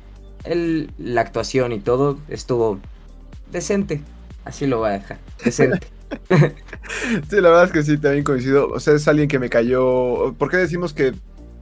la 0.46 1.22
actuación 1.22 1.74
y 1.74 1.80
todo 1.80 2.18
estuvo 2.30 2.80
decente. 3.52 4.02
Así 4.46 4.66
lo 4.66 4.80
voy 4.80 4.90
a 4.90 4.94
dejar. 4.94 5.20
Decente. 5.44 5.88
sí, 7.30 7.42
la 7.42 7.50
verdad 7.50 7.66
es 7.66 7.72
que 7.72 7.84
sí, 7.84 7.98
también 7.98 8.24
coincido. 8.24 8.70
O 8.70 8.80
sea, 8.80 8.94
es 8.94 9.08
alguien 9.08 9.28
que 9.28 9.40
me 9.40 9.50
cayó. 9.50 10.34
¿Por 10.38 10.50
qué 10.50 10.58
decimos 10.58 10.94
que 10.94 11.14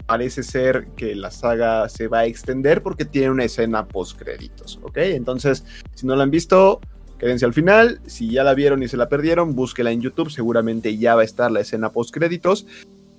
parece 0.06 0.44
ser 0.44 0.88
que 0.96 1.16
la 1.16 1.32
saga 1.32 1.88
se 1.90 2.08
va 2.08 2.20
a 2.20 2.26
extender? 2.26 2.84
Porque 2.84 3.06
tiene 3.06 3.32
una 3.32 3.46
escena 3.46 3.88
post 3.88 4.20
créditos, 4.20 4.80
¿ok? 4.84 4.98
Entonces, 4.98 5.64
si 5.96 6.06
no 6.06 6.16
la 6.16 6.24
han 6.24 6.32
visto, 6.32 6.82
quédense 7.22 7.46
al 7.46 7.54
final. 7.54 8.02
Si 8.08 8.30
ya 8.32 8.44
la 8.44 8.56
vieron 8.56 8.82
y 8.82 8.88
se 8.88 8.98
la 8.98 9.08
perdieron, 9.08 9.56
búsquela 9.56 9.92
en 9.92 10.02
YouTube. 10.02 10.32
Seguramente 10.32 10.98
ya 10.98 11.16
va 11.16 11.22
a 11.22 11.26
estar 11.26 11.52
la 11.52 11.62
escena 11.62 11.92
post 11.92 12.14
créditos. 12.14 12.66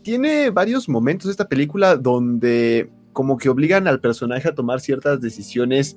Tiene 0.02 0.50
varios 0.50 0.88
momentos 0.88 1.30
esta 1.30 1.48
película 1.48 1.96
donde 1.96 2.90
como 3.12 3.38
que 3.38 3.48
obligan 3.48 3.86
al 3.86 4.00
personaje 4.00 4.48
a 4.48 4.54
tomar 4.54 4.80
ciertas 4.80 5.20
decisiones 5.20 5.96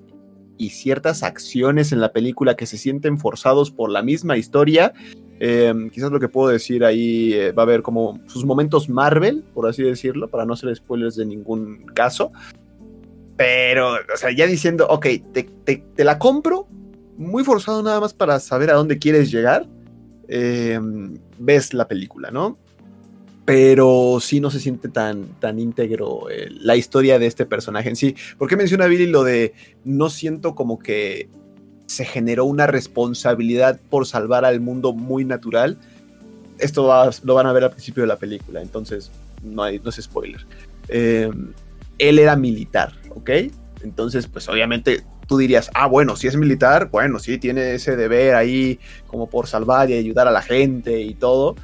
y 0.58 0.70
ciertas 0.70 1.24
acciones 1.24 1.92
en 1.92 2.00
la 2.00 2.14
película 2.14 2.56
que 2.56 2.68
se 2.68 2.78
sienten 2.78 3.18
forzados 3.18 3.72
por 3.72 3.90
la 3.90 4.04
misma 4.04 4.38
historia. 4.38 4.94
Em, 5.40 5.90
quizás 5.90 6.12
lo 6.12 6.20
que 6.20 6.30
puedo 6.30 6.50
decir 6.50 6.86
ahí 6.86 7.34
eh, 7.34 7.52
va 7.52 7.64
a 7.64 7.66
haber 7.66 7.82
como 7.82 8.22
sus 8.28 8.46
momentos 8.46 8.88
Marvel, 8.88 9.44
por 9.54 9.68
así 9.68 9.82
decirlo, 9.82 10.30
para 10.30 10.46
no 10.46 10.54
hacer 10.54 10.74
spoilers 10.76 11.16
de 11.16 11.26
ningún 11.26 11.88
caso. 11.88 12.32
Pero, 13.36 13.96
o 13.96 14.18
sea, 14.18 14.32
ya 14.32 14.46
diciendo, 14.46 14.88
ok, 14.90 15.08
te, 15.34 16.04
la 16.04 16.20
compro, 16.20 16.68
muy 17.18 17.44
forzado 17.44 17.82
nada 17.84 18.00
más 18.00 18.14
para 18.14 18.40
saber 18.40 18.70
a 18.70 18.74
dónde 18.74 18.98
quieres 18.98 19.32
llegar, 19.32 19.68
em, 20.28 21.18
ves 21.38 21.74
la 21.74 21.88
película, 21.88 22.32
¿no? 22.32 22.58
pero 23.46 24.18
sí 24.20 24.40
no 24.40 24.50
se 24.50 24.60
siente 24.60 24.90
tan, 24.90 25.28
tan 25.40 25.60
íntegro 25.60 26.30
eh, 26.32 26.50
la 26.50 26.76
historia 26.76 27.20
de 27.20 27.28
este 27.28 27.46
personaje 27.46 27.90
en 27.90 27.96
sí. 27.96 28.16
¿Por 28.40 28.50
qué 28.50 28.58
menciona 28.58 28.88
Billy 28.88 29.06
lo 29.06 29.24
de 29.24 29.54
no 29.84 30.10
siento 30.10 30.56
como 30.56 30.80
que 30.80 31.30
se 31.86 32.06
generó 32.06 32.46
una 32.46 32.66
responsabilidad 32.66 33.80
por 33.90 34.08
salvar 34.08 34.46
al 34.46 34.62
mundo 34.62 34.94
muy 34.94 35.26
natural? 35.26 35.78
Esto 36.58 37.12
lo 37.24 37.36
van 37.36 37.46
a 37.46 37.54
ver 37.54 37.66
al 37.66 37.70
principio 37.70 38.02
de 38.02 38.08
la 38.08 38.18
película, 38.18 38.62
entonces 38.62 39.12
no, 39.44 39.62
hay, 39.62 39.80
no 39.80 39.92
es 39.92 39.98
spoiler. 39.98 40.44
Eh, 40.88 41.30
él 42.00 42.20
era 42.20 42.36
militar, 42.36 42.94
¿ok? 43.14 43.30
Entonces, 43.84 44.26
pues 44.26 44.50
obviamente 44.50 45.04
tú 45.28 45.38
dirías, 45.38 45.70
ah, 45.74 45.88
bueno, 45.88 46.16
si 46.16 46.28
es 46.28 46.36
militar, 46.36 46.90
bueno, 46.92 47.20
sí, 47.20 47.38
tiene 47.38 47.76
ese 47.76 47.96
deber 47.96 48.36
ahí 48.36 48.80
como 49.08 49.28
por 49.30 49.48
salvar 49.48 49.90
y 49.90 49.94
ayudar 49.94 50.28
a 50.28 50.32
la 50.32 50.42
gente 50.42 51.02
y 51.02 51.14
todo 51.14 51.56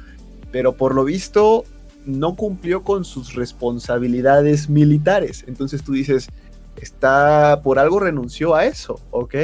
pero 0.52 0.74
por 0.74 0.94
lo 0.94 1.04
visto 1.04 1.64
no 2.04 2.36
cumplió 2.36 2.84
con 2.84 3.04
sus 3.04 3.34
responsabilidades 3.34 4.68
militares. 4.68 5.44
Entonces 5.48 5.82
tú 5.82 5.92
dices, 5.92 6.28
está 6.76 7.60
por 7.64 7.78
algo 7.78 7.98
renunció 7.98 8.54
a 8.54 8.66
eso, 8.66 9.00
¿ok? 9.10 9.34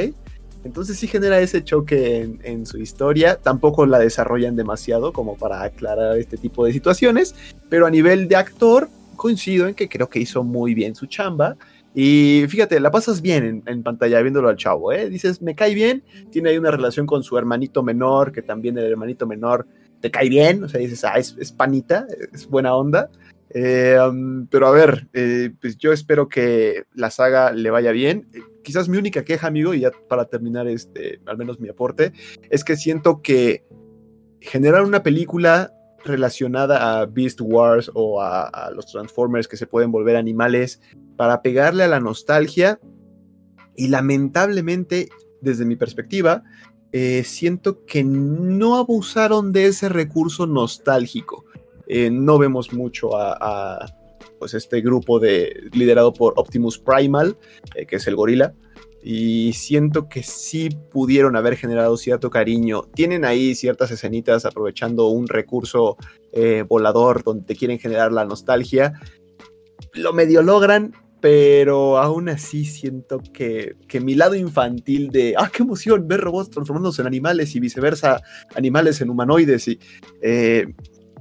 Entonces 0.63 0.99
sí 0.99 1.07
genera 1.07 1.39
ese 1.39 1.63
choque 1.63 2.37
en, 2.43 2.65
su 2.65 2.77
historia. 2.77 3.37
Tampoco 3.37 3.85
la 3.85 3.97
desarrollan 3.97 4.55
demasiado 4.55 5.13
como 5.13 5.37
para 5.37 5.63
aclarar 5.63 6.17
este 6.17 6.37
tipo 6.37 6.65
de 6.65 6.73
situaciones, 6.73 7.33
pero 7.69 7.87
a 7.87 7.89
nivel 7.89 8.27
de 8.27 8.35
actor 8.35 8.89
coincido 9.15 9.67
en 9.67 9.73
que 9.73 9.89
creo 9.89 10.09
que 10.09 10.19
hizo 10.19 10.43
muy 10.43 10.73
bien 10.73 10.95
su 10.95 11.05
chamba. 11.05 11.55
Y 12.01 12.45
fíjate, 12.47 12.79
la 12.79 12.91
pasas 12.91 13.21
bien 13.21 13.61
en, 13.65 13.83
pantalla 13.83 14.21
viéndolo 14.21 14.47
al 14.47 14.55
chavo, 14.55 14.93
¿eh? 14.93 15.09
Dices, 15.09 15.41
me 15.41 15.53
cae 15.53 15.75
bien, 15.75 16.01
tiene 16.31 16.51
ahí 16.51 16.57
una 16.57 16.71
relación 16.71 17.05
con 17.05 17.23
su 17.23 17.37
hermanito 17.37 17.83
menor, 17.83 18.31
que 18.31 18.41
también 18.41 18.77
el 18.77 18.85
hermanito 18.85 19.27
menor 19.27 19.67
te 19.99 20.09
cae 20.09 20.29
bien, 20.29 20.63
o 20.63 20.69
sea, 20.69 20.79
dices, 20.79 21.03
ah, 21.03 21.17
es, 21.17 21.51
panita, 21.51 22.07
es 22.31 22.47
buena 22.47 22.73
onda. 22.73 23.09
Eh, 23.49 23.97
um, 23.99 24.47
pero 24.47 24.67
a 24.67 24.71
ver, 24.71 25.09
eh, 25.11 25.51
pues 25.59 25.77
yo 25.77 25.91
espero 25.91 26.29
que 26.29 26.85
la 26.93 27.11
saga 27.11 27.51
le 27.51 27.69
vaya 27.69 27.91
bien. 27.91 28.29
Eh, 28.33 28.39
quizás 28.63 28.87
mi 28.87 28.97
única 28.97 29.25
queja, 29.25 29.47
amigo, 29.47 29.73
y 29.73 29.81
ya 29.81 29.91
para 30.07 30.23
terminar 30.23 30.69
este, 30.69 31.19
al 31.25 31.37
menos 31.37 31.59
mi 31.59 31.67
aporte, 31.67 32.13
es 32.49 32.63
que 32.63 32.77
siento 32.77 33.21
que 33.21 33.65
generar 34.39 34.83
una 34.83 35.03
película 35.03 35.73
relacionada 36.03 36.99
a 36.99 37.05
Beast 37.05 37.39
Wars 37.41 37.91
o 37.93 38.21
a, 38.21 38.71
los 38.73 38.87
Transformers 38.87 39.47
que 39.47 39.57
se 39.57 39.67
pueden 39.67 39.91
volver 39.91 40.15
animales 40.15 40.81
para 41.15 41.41
pegarle 41.41 41.83
a 41.83 41.87
la 41.87 41.99
nostalgia 41.99 42.79
y 43.75 43.87
lamentablemente, 43.87 45.09
desde 45.41 45.65
mi 45.65 45.75
perspectiva, 45.75 46.43
eh, 46.91 47.23
siento 47.23 47.85
que 47.85 48.03
no 48.03 48.77
abusaron 48.77 49.51
de 49.51 49.67
ese 49.67 49.89
recurso 49.89 50.47
nostálgico. 50.47 51.45
Eh, 51.87 52.09
no 52.11 52.37
vemos 52.37 52.73
mucho 52.73 53.15
a, 53.15 53.85
pues 54.37 54.53
este 54.53 54.81
grupo 54.81 55.19
de, 55.19 55.69
liderado 55.73 56.13
por 56.13 56.33
Optimus 56.37 56.77
Primal, 56.77 57.37
eh, 57.75 57.85
que 57.85 57.97
es 57.97 58.07
el 58.07 58.15
gorila, 58.15 58.53
y 59.03 59.53
siento 59.53 60.09
que 60.09 60.23
sí 60.23 60.69
pudieron 60.91 61.35
haber 61.35 61.55
generado 61.55 61.97
cierto 61.97 62.29
cariño. 62.29 62.83
Tienen 62.93 63.25
ahí 63.25 63.55
ciertas 63.55 63.91
escenitas 63.91 64.45
aprovechando 64.45 65.07
un 65.07 65.27
recurso 65.27 65.97
volador 66.67 67.23
donde 67.23 67.45
te 67.45 67.55
quieren 67.55 67.79
generar 67.79 68.11
la 68.11 68.25
nostalgia. 68.25 68.93
Lo 69.93 70.13
medio 70.13 70.41
logran, 70.41 70.93
pero 71.21 71.97
aún 71.97 72.29
así 72.29 72.65
siento 72.65 73.21
que, 73.33 73.75
mi 74.01 74.15
lado 74.15 74.35
infantil 74.35 75.09
de, 75.09 75.35
ah, 75.37 75.49
qué 75.51 75.63
emoción 75.63 76.07
ver 76.07 76.21
robots 76.21 76.49
transformándose 76.49 77.01
en 77.01 77.07
animales 77.07 77.55
y 77.55 77.59
viceversa, 77.59 78.21
animales 78.55 79.01
en 79.01 79.09
humanoides, 79.09 79.67
y 79.67 79.79
eh, 80.21 80.67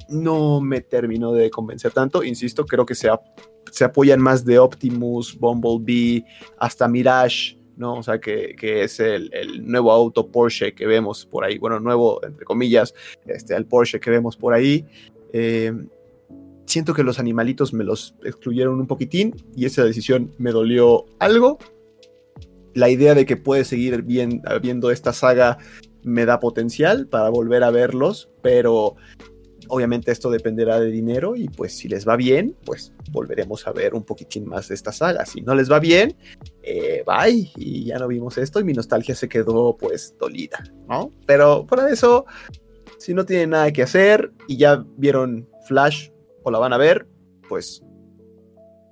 no 0.09 0.61
me 0.61 0.81
terminó 0.81 1.33
de 1.33 1.51
convencer 1.51 1.93
tanto, 1.93 2.23
insisto, 2.23 2.65
creo 2.65 2.87
que 2.87 2.95
se, 2.95 3.09
se 3.73 3.85
apoyan 3.85 4.21
más 4.21 4.45
de 4.45 4.59
Optimus, 4.59 5.37
Bumblebee, 5.39 6.25
hasta 6.59 6.87
Mirage, 6.87 7.58
¿no? 7.79 7.95
O 7.95 8.03
sea, 8.03 8.21
que, 8.21 8.55
es 8.61 9.01
el, 9.01 9.31
nuevo 9.65 9.93
auto 9.93 10.27
Porsche 10.27 10.75
que 10.75 10.87
vemos 10.87 11.25
por 11.25 11.45
ahí, 11.45 11.59
bueno, 11.59 11.81
nuevo, 11.81 12.23
entre 12.25 12.45
comillas, 12.45 12.95
este, 13.27 13.55
el 13.55 13.65
Porsche 13.65 14.01
que 14.01 14.11
vemos 14.11 14.37
por 14.37 14.53
ahí. 14.53 14.85
Eh, 15.33 15.73
siento 16.67 16.93
que 16.93 17.03
los 17.03 17.19
animalitos 17.19 17.73
me 17.73 17.85
los 17.85 18.15
excluyeron 18.25 18.79
un 18.79 18.87
poquitín 18.87 19.35
y 19.57 19.65
esa 19.65 19.85
decisión 19.85 20.35
me 20.39 20.51
dolió 20.51 21.07
algo. 21.19 21.59
La 22.75 22.91
idea 22.91 23.15
de 23.15 23.25
que 23.25 23.37
puede 23.37 23.65
seguir 23.65 24.03
viendo 24.03 24.91
esta 24.91 25.13
saga 25.13 25.59
me 26.03 26.27
da 26.27 26.41
potencial 26.41 27.07
para 27.07 27.29
volver 27.29 27.65
a 27.65 27.71
verlos, 27.71 28.29
pero 28.43 28.97
obviamente 29.69 30.11
esto 30.11 30.31
dependerá 30.31 30.81
de 30.81 30.91
dinero 30.91 31.37
y 31.37 31.49
pues 31.49 31.77
si 31.77 31.89
les 31.89 32.07
va 32.07 32.17
bien, 32.17 32.57
pues 32.65 32.93
volveremos 33.11 33.67
a 33.67 33.73
ver 33.73 33.95
un 33.95 34.03
poquitín 34.03 34.47
más 34.47 34.69
de 34.69 34.75
esta 34.75 34.93
saga. 34.93 35.25
Si 35.27 35.41
no 35.41 35.55
les 35.55 35.71
va 35.71 35.79
bien, 35.79 36.17
eh, 36.63 37.05
bye 37.07 37.51
y 37.57 37.85
ya 37.85 37.99
no 37.99 38.09
vimos 38.09 38.39
esto 38.39 38.61
y 38.61 38.65
mi 38.65 38.73
nostalgia 38.73 39.15
se 39.15 39.29
quedó 39.29 39.77
pues 39.77 40.15
dolida, 40.19 40.63
¿no? 40.89 41.13
Pero 41.27 41.67
fuera 41.67 41.89
eso, 41.91 42.27
si 42.99 43.15
no 43.15 43.25
tienen 43.25 43.51
nada 43.51 43.73
que 43.73 43.83
hacer 43.83 44.33
y 44.47 44.57
ya 44.57 44.85
vieron 44.97 45.49
Flash 45.67 46.11
o 46.43 46.51
la 46.51 46.59
van 46.59 46.73
a 46.73 46.79
ver, 46.79 47.07
pues 47.49 47.83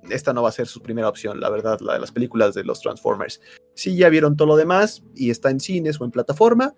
esta 0.09 0.33
no 0.33 0.43
va 0.43 0.49
a 0.49 0.53
ser 0.53 0.67
su 0.67 0.81
primera 0.81 1.09
opción, 1.09 1.39
la 1.39 1.49
verdad, 1.49 1.79
la 1.81 1.93
de 1.93 1.99
las 1.99 2.11
películas 2.11 2.53
de 2.53 2.63
los 2.63 2.81
Transformers. 2.81 3.41
Si 3.73 3.95
ya 3.95 4.09
vieron 4.09 4.37
todo 4.37 4.47
lo 4.47 4.55
demás 4.55 5.03
y 5.15 5.29
está 5.29 5.49
en 5.49 5.59
cines 5.59 5.99
o 5.99 6.05
en 6.05 6.11
plataforma, 6.11 6.73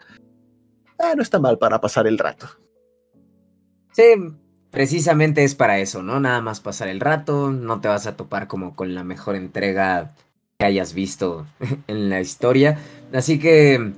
eh, 1.00 1.16
no 1.16 1.22
está 1.22 1.40
mal 1.40 1.58
para 1.58 1.80
pasar 1.80 2.08
el 2.08 2.18
rato. 2.18 2.48
Sí, 4.00 4.34
precisamente 4.72 5.44
es 5.44 5.56
para 5.56 5.80
eso, 5.80 6.02
¿no? 6.02 6.22
Nada 6.22 6.40
más 6.40 6.62
pasar 6.62 6.88
el 6.88 7.02
rato, 7.02 7.52
no 7.52 7.82
te 7.82 7.90
vas 7.90 8.08
a 8.08 8.16
topar 8.16 8.48
como 8.48 8.74
con 8.74 8.96
la 8.96 9.04
mejor 9.04 9.36
entrega 9.36 10.16
que 10.58 10.66
hayas 10.66 10.94
visto 10.94 11.46
en 11.88 12.10
la 12.10 12.22
historia. 12.22 12.80
Así 13.12 13.40
que, 13.40 13.92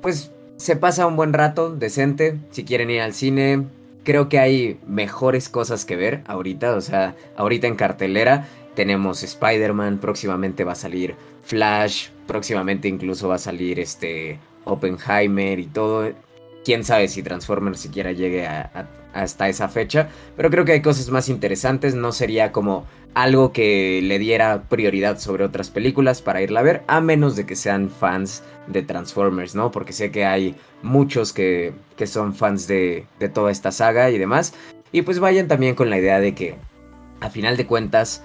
pues, 0.00 0.32
se 0.56 0.74
pasa 0.74 1.06
un 1.06 1.14
buen 1.14 1.32
rato, 1.32 1.72
decente. 1.72 2.40
Si 2.50 2.64
quieren 2.64 2.90
ir 2.90 3.00
al 3.00 3.14
cine, 3.14 3.64
creo 4.02 4.28
que 4.28 4.40
hay 4.40 4.80
mejores 4.88 5.48
cosas 5.48 5.84
que 5.84 5.94
ver 5.94 6.24
ahorita. 6.26 6.74
O 6.74 6.80
sea, 6.80 7.14
ahorita 7.36 7.68
en 7.68 7.76
cartelera 7.76 8.48
tenemos 8.74 9.22
Spider-Man, 9.22 9.98
próximamente 9.98 10.64
va 10.64 10.72
a 10.72 10.74
salir 10.74 11.14
Flash, 11.44 12.08
próximamente 12.26 12.88
incluso 12.88 13.28
va 13.28 13.36
a 13.36 13.38
salir 13.38 13.78
este 13.78 14.40
Oppenheimer 14.64 15.60
y 15.60 15.66
todo. 15.66 16.10
Quién 16.64 16.84
sabe 16.84 17.08
si 17.08 17.22
Transformers 17.22 17.80
siquiera 17.80 18.12
llegue 18.12 18.46
hasta 19.12 19.48
esa 19.48 19.68
fecha. 19.68 20.08
Pero 20.36 20.50
creo 20.50 20.64
que 20.64 20.72
hay 20.72 20.82
cosas 20.82 21.10
más 21.10 21.28
interesantes. 21.28 21.94
No 21.94 22.12
sería 22.12 22.52
como 22.52 22.86
algo 23.14 23.52
que 23.52 24.00
le 24.02 24.18
diera 24.18 24.62
prioridad 24.68 25.18
sobre 25.18 25.44
otras 25.44 25.70
películas 25.70 26.22
para 26.22 26.40
irla 26.40 26.60
a 26.60 26.62
ver, 26.62 26.82
a 26.86 27.00
menos 27.00 27.36
de 27.36 27.44
que 27.44 27.56
sean 27.56 27.90
fans 27.90 28.42
de 28.68 28.82
Transformers, 28.82 29.54
¿no? 29.54 29.70
Porque 29.70 29.92
sé 29.92 30.10
que 30.10 30.24
hay 30.24 30.54
muchos 30.82 31.32
que, 31.32 31.74
que 31.96 32.06
son 32.06 32.34
fans 32.34 32.66
de, 32.66 33.06
de 33.18 33.28
toda 33.28 33.50
esta 33.50 33.72
saga 33.72 34.10
y 34.10 34.18
demás. 34.18 34.54
Y 34.92 35.02
pues 35.02 35.18
vayan 35.18 35.48
también 35.48 35.74
con 35.74 35.90
la 35.90 35.98
idea 35.98 36.20
de 36.20 36.34
que, 36.34 36.54
a 37.20 37.28
final 37.28 37.56
de 37.56 37.66
cuentas, 37.66 38.22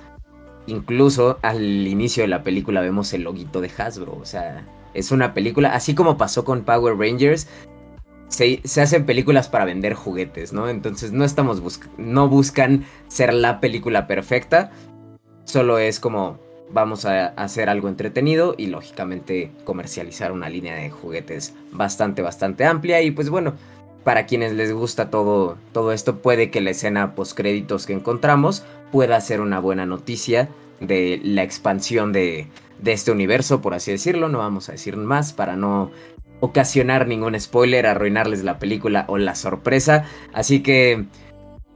incluso 0.67 1.39
al 1.41 1.87
inicio 1.87 2.23
de 2.23 2.27
la 2.27 2.43
película 2.43 2.81
vemos 2.81 3.13
el 3.13 3.23
loguito 3.23 3.61
de 3.61 3.71
Hasbro, 3.75 4.17
o 4.17 4.25
sea, 4.25 4.65
es 4.93 5.11
una 5.11 5.33
película, 5.33 5.73
así 5.73 5.95
como 5.95 6.17
pasó 6.17 6.43
con 6.43 6.63
Power 6.63 6.97
Rangers, 6.97 7.47
se, 8.27 8.61
hacen 8.81 9.05
películas 9.05 9.47
para 9.47 9.65
vender 9.65 9.93
juguetes, 9.93 10.53
¿no? 10.53 10.69
Entonces 10.69 11.11
no 11.11 11.23
estamos 11.23 11.61
no 11.97 12.29
buscan 12.29 12.85
ser 13.07 13.33
la 13.33 13.59
película 13.59 14.07
perfecta, 14.07 14.71
solo 15.45 15.79
es 15.79 15.99
como 15.99 16.39
vamos 16.69 17.05
a 17.05 17.27
hacer 17.27 17.69
algo 17.69 17.87
entretenido 17.87 18.53
y 18.57 18.67
lógicamente 18.67 19.51
comercializar 19.63 20.33
una 20.33 20.49
línea 20.49 20.75
de 20.75 20.89
juguetes 20.89 21.53
bastante 21.71 22.21
bastante 22.21 22.65
amplia 22.65 23.01
y 23.01 23.11
pues 23.11 23.29
bueno, 23.29 23.53
para 24.03 24.25
quienes 24.25 24.53
les 24.53 24.73
gusta 24.73 25.09
todo 25.09 25.57
todo 25.71 25.93
esto 25.93 26.17
puede 26.17 26.51
que 26.51 26.59
la 26.59 26.71
escena 26.71 27.15
post 27.15 27.37
créditos 27.37 27.85
que 27.85 27.93
encontramos 27.93 28.65
pueda 28.91 29.19
ser 29.21 29.39
una 29.39 29.59
buena 29.59 29.85
noticia 29.85 30.49
de 30.81 31.21
la 31.23 31.43
expansión 31.43 32.11
de, 32.11 32.47
de 32.79 32.91
este 32.91 33.11
universo, 33.11 33.61
por 33.61 33.73
así 33.73 33.91
decirlo, 33.91 34.29
no 34.29 34.39
vamos 34.39 34.69
a 34.69 34.73
decir 34.73 34.97
más 34.97 35.33
para 35.33 35.55
no 35.55 35.91
ocasionar 36.39 37.07
ningún 37.07 37.39
spoiler, 37.39 37.85
arruinarles 37.85 38.43
la 38.43 38.59
película 38.59 39.05
o 39.07 39.17
la 39.17 39.35
sorpresa. 39.35 40.05
Así 40.33 40.61
que, 40.61 41.05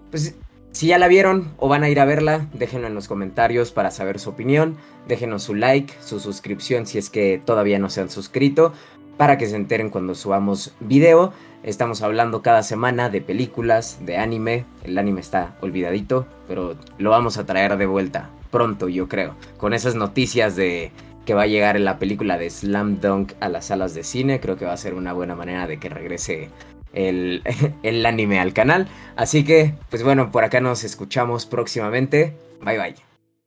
pues, 0.10 0.36
si 0.72 0.88
ya 0.88 0.98
la 0.98 1.08
vieron 1.08 1.54
o 1.58 1.68
van 1.68 1.84
a 1.84 1.90
ir 1.90 2.00
a 2.00 2.06
verla, 2.06 2.48
déjenlo 2.54 2.88
en 2.88 2.96
los 2.96 3.08
comentarios 3.08 3.72
para 3.72 3.92
saber 3.92 4.20
su 4.20 4.30
opinión. 4.30 4.78
Déjenos 5.08 5.44
su 5.44 5.56
like, 5.56 5.94
su 6.02 6.20
suscripción 6.20 6.86
si 6.86 6.98
es 6.98 7.10
que 7.10 7.42
todavía 7.44 7.80
no 7.80 7.90
se 7.90 8.02
han 8.02 8.10
suscrito, 8.10 8.74
para 9.18 9.38
que 9.38 9.48
se 9.48 9.56
enteren 9.56 9.90
cuando 9.90 10.16
subamos 10.16 10.74
video. 10.80 11.34
Estamos 11.64 12.02
hablando 12.02 12.42
cada 12.42 12.64
semana 12.64 13.10
de 13.10 13.22
películas, 13.22 14.00
de 14.06 14.18
anime. 14.18 14.66
El 14.84 14.98
anime 14.98 15.22
está 15.22 15.56
olvidadito, 15.62 16.26
pero 16.48 16.76
lo 16.98 17.10
vamos 17.10 17.38
a 17.38 17.46
traer 17.46 17.78
de 17.78 17.86
vuelta 17.86 18.30
pronto, 18.52 18.90
yo 18.90 19.08
creo. 19.08 19.36
Con 19.58 19.74
esas 19.74 19.96
noticias 19.96 20.56
de 20.56 20.92
que 21.26 21.34
va 21.34 21.44
a 21.44 21.48
llegar 21.48 21.76
en 21.76 21.86
la 21.86 22.00
película 22.00 22.38
de 22.38 22.50
Slam 22.50 23.00
Dunk 23.00 23.34
a 23.40 23.50
las 23.50 23.66
salas 23.66 23.94
de 23.94 24.04
cine. 24.04 24.40
Creo 24.40 24.58
que 24.58 24.66
va 24.66 24.74
a 24.74 24.78
ser 24.78 24.94
una 24.94 25.14
buena 25.14 25.36
manera 25.36 25.68
de 25.68 25.80
que 25.80 25.90
regrese 25.90 26.50
el, 26.94 27.44
el 27.84 28.06
anime 28.06 28.40
al 28.40 28.54
canal. 28.54 28.88
Así 29.16 29.44
que, 29.44 29.76
pues 29.90 30.04
bueno, 30.04 30.32
por 30.32 30.44
acá 30.44 30.62
nos 30.62 30.84
escuchamos 30.84 31.46
próximamente. 31.46 32.36
Bye 32.64 32.78
bye. 32.78 32.96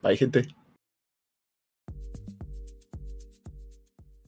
Bye, 0.03 0.17
gente. 0.17 0.64